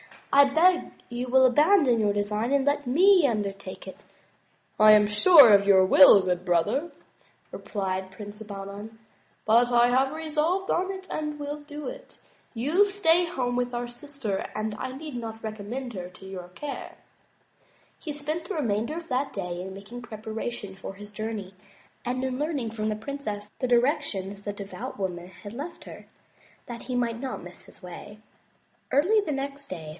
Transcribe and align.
I 0.33 0.45
beg 0.45 0.91
you 1.09 1.27
will 1.27 1.45
abandon 1.45 1.99
your 1.99 2.13
design 2.13 2.53
and 2.53 2.65
let 2.65 2.87
me 2.87 3.27
undertake 3.27 3.85
it."" 3.85 3.97
I 4.87 4.93
am 4.93 5.05
sure 5.05 5.53
of 5.53 5.67
your 5.67 5.85
good 5.85 5.91
will, 5.91 6.35
brother," 6.37 6.89
replied 7.51 8.11
Prince 8.11 8.41
Bahman, 8.41 8.97
"but 9.45 9.69
I 9.71 9.89
have 9.89 10.13
resolved 10.13 10.71
on 10.71 10.89
it 10.91 11.05
and 11.11 11.37
will 11.37 11.59
do 11.59 11.87
it. 11.87 12.17
You 12.53 12.77
shall 12.77 12.85
stay 12.85 13.25
home 13.25 13.55
with 13.57 13.75
our 13.75 13.87
sister 13.89 14.47
and 14.55 14.73
I 14.79 14.93
need 14.93 15.15
not 15.17 15.43
recommend 15.43 15.93
her 15.93 16.09
to 16.11 16.25
your 16.25 16.47
care." 16.47 16.95
He 17.99 18.13
spent 18.13 18.45
the 18.47 18.55
remainder 18.55 18.95
of 18.95 19.09
that 19.09 19.33
day 19.33 19.61
in 19.61 19.73
making 19.75 20.01
preparations 20.03 20.79
for 20.79 20.93
his 20.95 21.11
journey 21.11 21.53
and 22.05 22.23
in 22.23 22.39
learning 22.39 22.71
from 22.71 22.87
the 22.89 22.95
princess 22.95 23.51
the 23.59 23.67
directions 23.67 24.41
the 24.43 24.53
devout 24.53 24.97
woman 24.97 25.27
had 25.27 25.51
left 25.53 25.83
her, 25.83 26.07
that 26.67 26.83
he 26.83 26.95
might 26.95 27.19
not 27.19 27.43
miss 27.43 27.63
his 27.65 27.83
way. 27.83 28.19
Early 28.93 29.19
the 29.19 29.33
next 29.33 29.67
day. 29.67 29.89